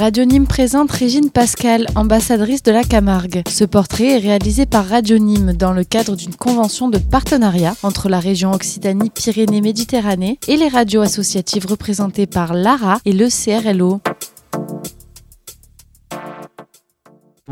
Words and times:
Radio 0.00 0.24
présente 0.48 0.90
Régine 0.92 1.28
Pascal, 1.28 1.86
ambassadrice 1.94 2.62
de 2.62 2.72
la 2.72 2.84
Camargue. 2.84 3.42
Ce 3.46 3.64
portrait 3.64 4.12
est 4.12 4.18
réalisé 4.18 4.64
par 4.64 4.86
Radio 4.86 5.18
dans 5.18 5.74
le 5.74 5.84
cadre 5.84 6.16
d'une 6.16 6.34
convention 6.34 6.88
de 6.88 6.96
partenariat 6.96 7.74
entre 7.82 8.08
la 8.08 8.18
région 8.18 8.50
Occitanie-Pyrénées-Méditerranée 8.52 10.38
et 10.48 10.56
les 10.56 10.68
radios 10.68 11.02
associatives 11.02 11.66
représentées 11.66 12.26
par 12.26 12.54
l'ARA 12.54 13.00
et 13.04 13.12
le 13.12 13.28
CRLO. 13.28 14.00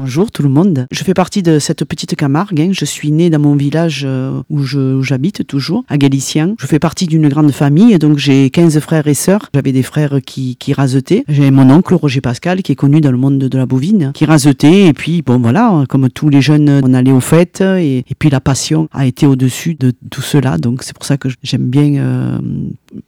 Bonjour 0.01 0.31
tout 0.31 0.45
le 0.45 0.49
monde. 0.49 0.87
Je 0.93 1.03
fais 1.03 1.13
partie 1.13 1.43
de 1.43 1.59
cette 1.59 1.85
petite 1.85 2.15
Camargue. 2.15 2.61
Hein. 2.61 2.69
Je 2.71 2.85
suis 2.85 3.11
née 3.11 3.31
dans 3.31 3.41
mon 3.41 3.57
village 3.57 4.05
euh, 4.07 4.43
où 4.49 4.63
j'habite 5.03 5.45
toujours, 5.45 5.85
à 5.89 5.99
Galicien. 5.99 6.55
Je 6.61 6.67
fais 6.67 6.79
partie 6.79 7.09
d'une 7.09 7.27
grande 7.29 7.51
famille, 7.51 7.99
donc 7.99 8.17
j'ai 8.17 8.49
15 8.49 8.79
frères 8.79 9.09
et 9.09 9.15
sœurs. 9.15 9.51
J'avais 9.53 9.73
des 9.73 9.83
frères 9.83 10.21
qui, 10.25 10.55
qui 10.55 10.73
rasetaient. 10.73 11.25
J'ai 11.27 11.51
mon 11.51 11.69
oncle 11.69 11.97
Roger 11.97 12.21
Pascal 12.21 12.63
qui 12.63 12.71
est 12.71 12.77
connu 12.77 13.01
dans 13.01 13.11
le 13.11 13.17
monde 13.17 13.41
de 13.41 13.59
la 13.59 13.67
bovine, 13.67 14.13
qui 14.15 14.25
rasetait. 14.25 14.87
Et 14.87 14.93
puis 14.93 15.23
bon 15.23 15.41
voilà, 15.41 15.83
comme 15.89 16.09
tous 16.09 16.29
les 16.29 16.43
jeunes, 16.43 16.81
on 16.85 16.95
allait 16.95 17.11
aux 17.11 17.19
fêtes. 17.19 17.61
Et, 17.61 18.05
puis 18.21 18.31
la 18.31 18.41
passion 18.41 18.89
a 18.93 19.05
été 19.05 19.27
au-dessus 19.27 19.75
de 19.75 19.93
tout 20.13 20.23
cela. 20.23 20.59
Donc 20.59 20.85
c'est 20.85 20.95
pour 20.95 21.07
ça 21.07 21.17
que 21.17 21.29
j'aime 21.43 21.69
bien 21.69 21.97
euh, 21.97 22.39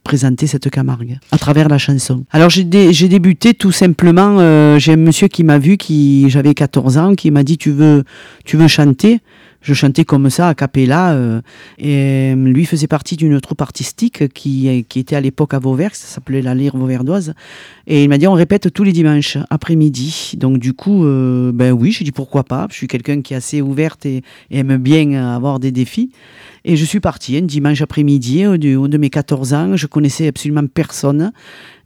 présenter 0.04 0.46
cette 0.46 0.70
Camargue 0.70 1.18
à 1.30 1.38
travers 1.38 1.68
la 1.68 1.78
chanson. 1.78 2.24
Alors 2.30 2.50
j'ai 2.50 2.64
débuté 2.64 3.54
tout 3.54 3.72
simplement. 3.72 4.38
Euh, 4.38 4.78
j'ai 4.78 4.92
un 4.92 4.96
monsieur 4.96 5.28
qui 5.28 5.44
m'a 5.44 5.58
vu, 5.58 5.76
qui 5.76 6.28
j'avais 6.28 6.54
14 6.54 6.98
ans 6.98 7.14
qui 7.14 7.30
m'a 7.30 7.42
dit 7.42 7.58
tu 7.58 7.70
veux, 7.70 8.04
tu 8.44 8.56
veux 8.56 8.68
chanter? 8.68 9.20
Je 9.62 9.74
chantais 9.74 10.06
comme 10.06 10.30
ça, 10.30 10.48
à 10.48 10.54
capella. 10.54 11.12
Euh, 11.12 11.42
et 11.78 12.32
euh, 12.32 12.34
lui 12.34 12.64
faisait 12.64 12.86
partie 12.86 13.16
d'une 13.16 13.38
troupe 13.42 13.60
artistique 13.60 14.32
qui, 14.32 14.86
qui 14.88 14.98
était 14.98 15.16
à 15.16 15.20
l'époque 15.20 15.52
à 15.52 15.58
Vauvert, 15.58 15.94
ça 15.94 16.06
s'appelait 16.06 16.40
la 16.40 16.54
Lyre 16.54 16.78
Vauverdoise. 16.78 17.34
Et 17.86 18.04
il 18.04 18.08
m'a 18.08 18.16
dit 18.16 18.26
on 18.26 18.32
répète 18.32 18.72
tous 18.72 18.84
les 18.84 18.92
dimanches 18.92 19.37
après-midi. 19.50 20.32
Donc 20.37 20.59
du 20.59 20.72
coup, 20.72 21.04
ben 21.04 21.72
oui, 21.72 21.92
j'ai 21.92 22.04
dit 22.04 22.12
pourquoi 22.12 22.44
pas? 22.44 22.68
Je 22.70 22.76
suis 22.76 22.88
quelqu'un 22.88 23.20
qui 23.20 23.34
est 23.34 23.37
assez 23.37 23.60
ouverte 23.60 24.06
et, 24.06 24.22
aime 24.50 24.78
bien 24.78 25.34
avoir 25.34 25.60
des 25.60 25.72
défis. 25.72 26.10
Et 26.64 26.76
je 26.76 26.84
suis 26.84 27.00
partie 27.00 27.36
un 27.36 27.42
dimanche 27.42 27.80
après-midi, 27.80 28.46
au, 28.46 28.56
de 28.56 28.98
mes 28.98 29.10
14 29.10 29.54
ans. 29.54 29.76
Je 29.76 29.86
connaissais 29.86 30.28
absolument 30.28 30.66
personne. 30.66 31.32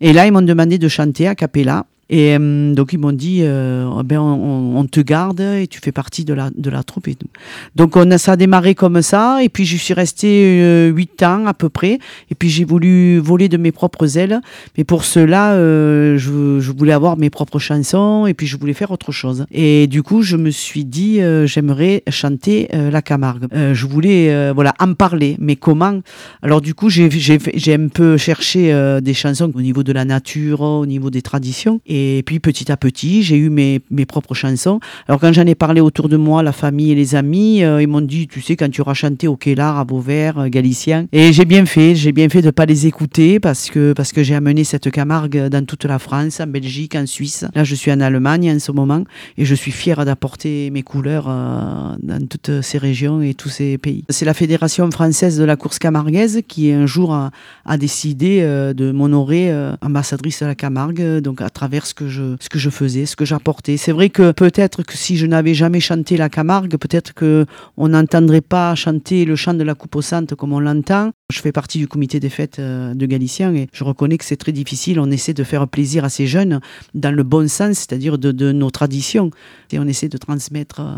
Et 0.01 0.13
là, 0.13 0.27
ils 0.27 0.33
m'ont 0.33 0.43
demandé 0.43 0.79
de 0.79 0.89
chanter 0.89 1.29
à 1.29 1.35
capella. 1.35 1.87
Et 2.11 2.37
euh, 2.39 2.75
donc 2.75 2.93
ils 2.93 2.99
m'ont 2.99 3.13
dit, 3.13 3.41
euh, 3.43 4.03
ben 4.05 4.21
on, 4.21 4.85
te 4.85 5.01
garde 5.01 5.41
et 5.41 5.67
tu 5.67 5.81
fais 5.81 5.93
partie 5.93 6.25
de 6.25 6.35
la, 6.35 6.51
de 6.55 6.69
la 6.69 6.83
troupe 6.83 7.09
et 7.09 7.15
tout. 7.15 7.29
Donc 7.75 7.97
on 7.97 8.11
a, 8.11 8.19
ça 8.19 8.33
a 8.33 8.37
démarré 8.37 8.75
comme 8.75 9.01
ça 9.01 9.43
et 9.43 9.49
puis 9.49 9.65
je 9.65 9.77
suis 9.77 9.95
restée 9.95 10.61
euh, 10.63 10.91
huit 10.91 11.23
ans 11.23 11.47
à 11.47 11.55
peu 11.55 11.71
près 11.71 11.99
et 12.31 12.35
puis 12.35 12.51
j'ai 12.51 12.65
voulu 12.65 13.19
voler 13.19 13.49
de 13.49 13.57
mes 13.57 13.73
propres 13.73 14.19
ailes. 14.19 14.41
Mais 14.77 14.85
pour 14.85 15.05
cela, 15.05 15.57
je, 15.57 16.59
je, 16.61 16.73
voulais 16.73 16.93
avoir 16.93 17.17
mes 17.17 17.31
propres 17.31 17.59
chansons 17.59 18.27
et 18.27 18.35
puis 18.35 18.47
je 18.47 18.59
voulais 18.59 18.75
faire 18.75 18.91
autre 18.91 19.11
chose. 19.11 19.47
Et 19.51 19.87
du 19.87 20.03
coup 20.03 20.23
je 20.23 20.37
me 20.37 20.51
suis 20.51 20.85
dit, 20.85 21.21
j'aimerais 21.47 22.03
chanter 22.11 22.69
la 22.73 23.01
Camargue. 23.01 23.47
je 23.53 23.87
voulais 23.87 24.53
voilà 24.53 24.75
en 24.81 24.93
parler, 24.95 25.37
mais 25.39 25.57
comment? 25.57 26.01
Alors 26.43 26.61
du 26.61 26.75
coup 26.75 26.91
j'ai 26.91 27.75
un 27.75 27.89
peu 27.89 28.17
cherché 28.19 28.99
des 29.03 29.15
chansons 29.15 29.51
au 29.55 29.63
niveau 29.63 29.83
de 29.83 29.93
la 29.93 30.05
nature, 30.05 30.61
au 30.61 30.87
niveau 30.87 31.11
des 31.11 31.23
traditions. 31.23 31.81
Puis 32.25 32.41
petit 32.41 32.71
à 32.73 32.77
petit, 32.77 33.23
j'ai 33.23 33.37
eu 33.37 33.51
mes, 33.51 33.81
mes, 33.91 34.07
propres 34.07 34.35
chansons. 34.35 34.81
Alors 35.09 35.21
quand 35.21 35.33
j'en 35.33 35.47
ai 35.47 35.55
parlé 35.55 35.81
autour 35.81 36.09
de 36.09 36.17
moi, 36.17 36.43
la 36.43 36.53
famille 36.53 36.93
et 36.93 36.95
les 36.95 37.15
amis, 37.15 37.63
euh, 37.63 37.83
ils 37.83 37.89
m'ont 37.89 38.01
dit, 38.01 38.27
tu 38.27 38.41
sais, 38.41 38.57
quand 38.57 38.69
tu 38.69 38.81
auras 38.81 38.95
chanté 38.95 39.29
au 39.29 39.37
Kélar, 39.37 39.79
à 39.79 39.85
Beauvert, 39.85 40.39
euh, 40.39 40.49
Galicien. 40.49 41.07
Et 41.13 41.33
j'ai 41.33 41.45
bien 41.45 41.67
fait, 41.67 41.95
j'ai 41.95 42.13
bien 42.13 42.29
fait 42.29 42.41
de 42.41 42.47
ne 42.47 42.51
pas 42.51 42.67
les 42.67 42.87
écouter 42.87 43.41
parce 43.41 43.71
que, 43.71 43.93
parce 43.93 44.13
que 44.13 44.23
j'ai 44.23 44.35
amené 44.35 44.65
cette 44.65 44.91
Camargue 44.91 45.49
dans 45.49 45.65
toute 45.65 45.85
la 45.85 45.99
France, 45.99 46.41
en 46.41 46.47
Belgique, 46.47 46.97
en 46.97 47.07
Suisse. 47.07 47.45
Là, 47.55 47.65
je 47.65 47.75
suis 47.75 47.93
en 47.93 48.01
Allemagne 48.01 48.51
en 48.51 48.59
ce 48.59 48.73
moment 48.73 49.05
et 49.39 49.45
je 49.45 49.55
suis 49.55 49.73
fier 49.73 50.05
d'apporter 50.05 50.71
mes 50.71 50.83
couleurs 50.83 51.27
euh, 51.29 51.97
dans 52.03 52.27
toutes 52.27 52.63
ces 52.63 52.79
régions 52.79 53.23
et 53.23 53.35
tous 53.35 53.49
ces 53.49 53.79
pays. 53.79 54.05
C'est 54.09 54.25
la 54.25 54.35
Fédération 54.35 54.91
française 54.91 55.39
de 55.39 55.45
la 55.45 55.57
course 55.57 55.79
camarguaise 55.79 56.43
qui 56.49 56.73
un 56.73 56.87
jour 56.87 57.15
a, 57.15 57.31
a 57.65 57.77
décidé 57.77 58.43
de 58.43 58.93
m'honorer 58.93 59.53
ambassadrice 59.81 60.43
de 60.43 60.47
la 60.47 60.55
Camargue, 60.55 61.21
donc 61.21 61.41
à 61.41 61.51
travers 61.51 61.84
ce 61.87 61.95
que 61.95 62.09
je, 62.09 62.37
ce 62.41 62.49
que 62.49 62.59
je 62.59 62.71
faisais, 62.71 63.07
ce 63.07 63.17
que 63.17 63.25
j'apportais. 63.25 63.77
C'est 63.77 63.93
vrai 63.93 64.11
que 64.11 64.33
peut-être 64.33 64.83
que 64.83 64.97
si 64.97 65.17
je 65.17 65.27
n'avais 65.27 65.55
jamais 65.55 65.81
chanté 65.81 66.17
la 66.17 66.29
Camargue, 66.29 66.77
peut-être 66.77 67.15
que 67.15 67.47
on 67.77 67.89
n'entendrait 67.89 68.41
pas 68.41 68.75
chanter 68.75 69.25
le 69.25 69.37
chant 69.37 69.55
de 69.55 69.63
la 69.63 69.75
coupe 69.75 69.97
au 69.97 70.03
centre 70.03 70.35
comme 70.35 70.53
on 70.53 70.61
l'entend. 70.61 71.11
Je 71.33 71.41
fais 71.41 71.53
partie 71.53 71.79
du 71.79 71.89
comité 71.89 72.21
des 72.21 72.29
fêtes 72.29 72.59
euh, 72.59 72.95
de 72.95 73.07
Galicien 73.07 73.55
et 73.55 73.69
je 73.73 73.83
reconnais 73.85 74.19
que 74.19 74.25
c'est 74.25 74.37
très 74.37 74.53
difficile. 74.53 75.01
On 75.01 75.11
essaie 75.11 75.35
de 75.35 75.45
faire 75.45 75.67
plaisir 75.69 76.05
à 76.05 76.09
ces 76.09 76.27
jeunes 76.27 76.61
dans 76.95 77.15
le 77.15 77.23
bon 77.23 77.49
sens, 77.49 77.79
c'est-à-dire 77.79 78.19
de, 78.19 78.31
de, 78.31 78.53
nos 78.53 78.71
traditions. 78.71 79.31
Et 79.73 79.79
on 79.79 79.87
essaie 79.87 80.09
de 80.09 80.19
transmettre 80.19 80.81
euh, 80.81 80.95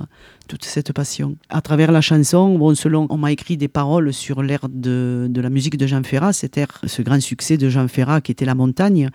toute 0.47 0.65
cette 0.65 0.93
passion. 0.93 1.37
À 1.49 1.61
travers 1.61 1.93
la 1.93 2.01
chanson, 2.01 2.59
bon, 2.59 2.75
selon, 2.75 3.07
on 3.11 3.17
m'a 3.17 3.33
écrit 3.33 3.57
des 3.57 3.69
paroles 3.69 4.13
sur 4.13 4.43
l'air 4.43 4.61
de, 4.69 5.31
la 5.35 5.51
musique 5.51 5.77
de 5.77 5.87
Jean 5.87 6.03
Ferrat, 6.03 6.33
cet 6.33 6.57
air, 6.57 6.81
ce 6.87 7.03
grand 7.03 7.21
succès 7.21 7.57
de 7.57 7.69
Jean 7.69 7.89
Ferrat 7.89 8.21
qui 8.21 8.33
était 8.33 8.45
La 8.45 8.55
Montagne, 8.55 9.11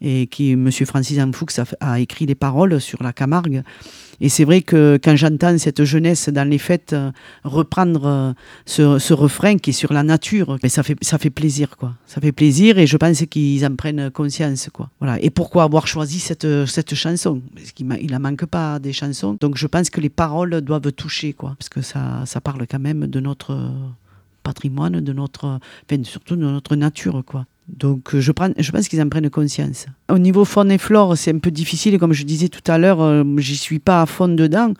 et 0.00 0.26
qui, 0.26 0.52
M. 0.52 0.70
Francis 0.70 1.18
Anfoux, 1.18 1.46
a, 1.80 2.00
écrit 2.00 2.26
les 2.26 2.34
paroles 2.34 2.80
sur 2.80 3.02
la 3.02 3.12
Camargue. 3.12 3.62
Et 4.20 4.28
c'est 4.28 4.44
vrai 4.44 4.62
que 4.62 4.98
quand 5.02 5.16
j'entends 5.16 5.56
cette 5.58 5.84
jeunesse 5.84 6.28
dans 6.28 6.48
les 6.48 6.58
fêtes 6.58 6.92
euh, 6.92 7.10
reprendre 7.44 8.06
euh, 8.06 8.32
ce, 8.98 9.12
refrain 9.12 9.56
qui 9.56 9.70
est 9.70 9.72
sur 9.72 9.92
la 9.92 10.02
nature, 10.02 10.58
mais 10.62 10.68
ça 10.68 10.82
fait, 10.82 10.96
ça 11.02 11.18
fait 11.18 11.30
plaisir, 11.30 11.76
quoi. 11.76 11.94
Ça 12.06 12.20
fait 12.20 12.32
plaisir 12.32 12.78
et 12.78 12.86
je 12.86 12.96
pense 12.96 13.24
qu'ils 13.26 13.64
en 13.66 13.74
prennent 13.76 14.10
conscience, 14.10 14.68
quoi. 14.72 14.90
Voilà. 15.00 15.20
Et 15.20 15.30
pourquoi 15.30 15.64
avoir 15.64 15.86
choisi 15.86 16.18
cette, 16.18 16.66
cette 16.66 16.94
chanson? 16.94 17.42
Parce 17.54 17.72
qu'il 17.72 17.86
il 18.00 18.18
manque 18.18 18.46
pas 18.46 18.78
des 18.78 18.92
chansons. 18.92 19.36
Donc 19.40 19.56
je 19.56 19.66
pense 19.66 19.90
que 19.90 20.00
les 20.00 20.10
paroles 20.10 20.60
doivent 20.60 20.92
toucher, 20.92 21.32
quoi. 21.32 21.54
Parce 21.58 21.68
que 21.68 21.82
ça, 21.82 22.22
ça 22.26 22.40
parle 22.40 22.66
quand 22.66 22.80
même 22.80 23.06
de 23.06 23.20
notre 23.20 23.58
patrimoine, 24.42 25.00
de 25.00 25.12
notre, 25.12 25.58
enfin, 25.90 26.02
surtout 26.04 26.36
de 26.36 26.42
notre 26.42 26.76
nature, 26.76 27.22
quoi. 27.26 27.46
Donc 27.68 28.14
euh, 28.14 28.20
je, 28.20 28.32
prends, 28.32 28.50
je 28.56 28.70
pense 28.70 28.88
qu'ils 28.88 29.02
en 29.02 29.08
prennent 29.08 29.30
conscience. 29.30 29.86
Au 30.10 30.18
niveau 30.18 30.44
faune 30.44 30.70
et 30.70 30.78
flore, 30.78 31.16
c'est 31.16 31.32
un 31.32 31.38
peu 31.38 31.50
difficile, 31.50 31.98
comme 31.98 32.12
je 32.12 32.24
disais 32.24 32.48
tout 32.48 32.70
à 32.70 32.78
l'heure, 32.78 33.00
euh, 33.00 33.24
j'y 33.38 33.56
suis 33.56 33.78
pas 33.78 34.02
à 34.02 34.06
fond 34.06 34.28
dedans. 34.28 34.72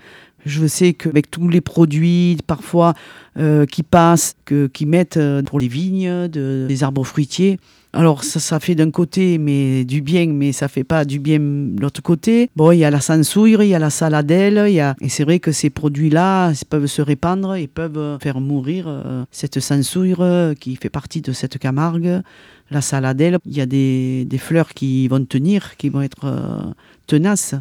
Je 0.44 0.66
sais 0.66 0.94
qu'avec 0.94 1.28
tous 1.28 1.48
les 1.48 1.60
produits, 1.60 2.38
parfois, 2.46 2.94
euh, 3.36 3.66
qui 3.66 3.82
passent, 3.82 4.36
que, 4.44 4.68
qui 4.68 4.86
mettent 4.86 5.18
pour 5.46 5.58
les 5.58 5.66
vignes, 5.66 6.28
de, 6.28 6.66
des 6.68 6.84
arbres 6.84 7.02
fruitiers, 7.02 7.58
alors 7.96 8.24
ça, 8.24 8.60
fait 8.60 8.74
d'un 8.74 8.90
côté 8.90 9.38
mais 9.38 9.84
du 9.84 10.00
bien, 10.00 10.26
mais 10.26 10.52
ça 10.52 10.68
fait 10.68 10.84
pas 10.84 11.04
du 11.04 11.18
bien 11.18 11.38
de 11.38 11.80
l'autre 11.80 12.02
côté. 12.02 12.50
Bon, 12.54 12.70
il 12.70 12.78
y 12.78 12.84
a 12.84 12.90
la 12.90 13.00
sansouille, 13.00 13.56
il 13.58 13.68
y 13.68 13.74
a 13.74 13.78
la 13.78 13.90
saladelle, 13.90 14.66
il 14.68 14.74
y 14.74 14.80
a... 14.80 14.94
et 15.00 15.08
c'est 15.08 15.24
vrai 15.24 15.40
que 15.40 15.52
ces 15.52 15.70
produits-là 15.70 16.52
peuvent 16.68 16.86
se 16.86 17.02
répandre 17.02 17.54
et 17.54 17.66
peuvent 17.66 18.18
faire 18.20 18.40
mourir 18.40 18.88
cette 19.30 19.60
sansouille 19.60 20.14
qui 20.60 20.76
fait 20.76 20.90
partie 20.90 21.20
de 21.20 21.32
cette 21.32 21.58
Camargue 21.58 22.22
la 22.70 22.80
saladelle, 22.80 23.38
il 23.44 23.56
y 23.56 23.60
a 23.60 23.66
des, 23.66 24.26
fleurs 24.38 24.70
qui 24.70 25.08
vont 25.08 25.24
tenir, 25.24 25.76
qui 25.76 25.88
vont 25.88 26.02
être 26.02 26.24
euh, 26.24 26.60
tenaces. 27.06 27.54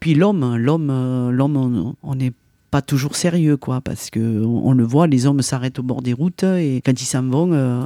Puis 0.00 0.14
l'homme, 0.14 0.56
l'homme, 0.56 0.88
euh, 0.90 1.30
l'homme, 1.30 1.94
on 2.02 2.14
n'est 2.14 2.32
pas 2.70 2.82
toujours 2.82 3.16
sérieux, 3.16 3.56
quoi, 3.56 3.80
parce 3.80 4.10
que 4.10 4.44
on, 4.44 4.72
le 4.72 4.84
voit, 4.84 5.06
les 5.06 5.26
hommes 5.26 5.42
s'arrêtent 5.42 5.78
au 5.78 5.82
bord 5.82 6.02
des 6.02 6.12
routes 6.12 6.42
et 6.42 6.80
quand 6.84 7.00
ils 7.00 7.06
s'en 7.06 7.22
vont, 7.22 7.52
euh, 7.52 7.82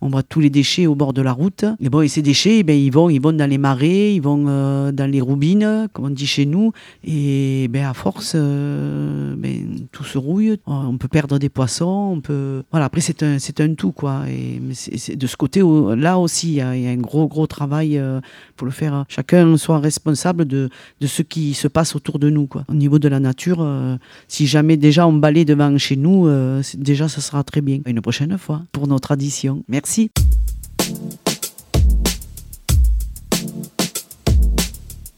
on 0.00 0.08
voit 0.08 0.22
tous 0.22 0.40
les 0.40 0.50
déchets 0.50 0.86
au 0.86 0.94
bord 0.94 1.12
de 1.12 1.22
la 1.22 1.32
route. 1.32 1.64
Et 1.80 1.88
bon, 1.88 2.02
et 2.02 2.08
ces 2.08 2.22
déchets, 2.22 2.62
ben, 2.62 2.78
ils 2.78 2.90
vont, 2.90 3.08
ils 3.08 3.20
vont 3.20 3.32
dans 3.32 3.48
les 3.48 3.58
marais, 3.58 4.14
ils 4.14 4.20
vont 4.20 4.44
euh, 4.46 4.92
dans 4.92 5.10
les 5.10 5.20
roubines, 5.20 5.88
comme 5.92 6.06
on 6.06 6.10
dit 6.10 6.26
chez 6.26 6.44
nous. 6.44 6.72
Et 7.04 7.68
ben, 7.68 7.86
à 7.86 7.94
force, 7.94 8.32
euh, 8.34 9.34
ben, 9.36 9.86
tout 9.92 10.04
se 10.04 10.18
rouille. 10.18 10.58
On 10.66 10.98
peut 10.98 11.08
perdre 11.08 11.38
des 11.38 11.48
poissons, 11.48 12.12
on 12.14 12.20
peut. 12.20 12.62
Voilà. 12.70 12.86
Après, 12.86 13.00
c'est 13.00 13.22
un, 13.22 13.38
c'est 13.38 13.60
un 13.60 13.74
tout, 13.74 13.92
quoi. 13.92 14.24
Et 14.28 14.60
c'est, 14.72 15.16
de 15.16 15.26
ce 15.26 15.36
côté-là 15.36 16.18
aussi, 16.18 16.48
il 16.48 16.54
y, 16.54 16.60
a, 16.60 16.68
un 16.68 16.96
gros, 16.96 17.26
gros 17.26 17.46
travail 17.46 17.98
euh, 17.98 18.20
pour 18.56 18.66
le 18.66 18.72
faire. 18.72 19.04
Chacun 19.08 19.56
soit 19.56 19.78
responsable 19.78 20.44
de, 20.44 20.68
de 21.00 21.06
ce 21.06 21.22
qui 21.22 21.54
se 21.54 21.68
passe 21.68 21.96
autour 21.96 22.18
de 22.18 22.28
nous, 22.28 22.46
quoi. 22.46 22.64
Au 22.68 22.74
niveau 22.74 22.98
de 22.98 23.08
la 23.08 23.20
nature, 23.20 23.66
si 24.28 24.46
jamais 24.46 24.76
déjà 24.76 25.06
on 25.06 25.12
balaye 25.14 25.44
devant 25.44 25.76
chez 25.78 25.96
nous, 25.96 26.28
déjà 26.76 27.08
ça 27.08 27.20
sera 27.20 27.42
très 27.44 27.60
bien. 27.60 27.80
Une 27.86 28.00
prochaine 28.00 28.36
fois 28.38 28.62
pour 28.72 28.86
nos 28.86 28.98
traditions. 28.98 29.64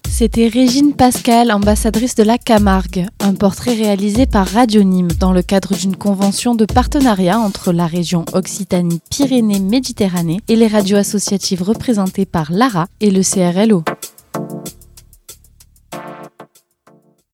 C'était 0.07 0.49
Régine 0.49 0.95
Pascal, 0.95 1.53
ambassadrice 1.53 2.15
de 2.17 2.25
la 2.25 2.39
Camargue, 2.39 3.07
un 3.21 3.35
portrait 3.35 3.75
réalisé 3.75 4.27
par 4.27 4.47
Radio 4.47 4.83
Nîmes 4.83 5.13
dans 5.13 5.33
le 5.33 5.43
cadre 5.43 5.75
d'une 5.75 5.97
convention 5.97 6.55
de 6.55 6.65
partenariat 6.65 7.39
entre 7.39 7.73
la 7.73 7.87
région 7.87 8.25
Occitanie-Pyrénées-Méditerranée 8.33 10.41
et 10.49 10.57
les 10.57 10.67
radios 10.67 10.99
associatives 10.99 11.63
représentées 11.63 12.27
par 12.27 12.53
l'ARA 12.53 12.89
et 13.01 13.11
le 13.11 13.23
CRLO. 13.23 13.85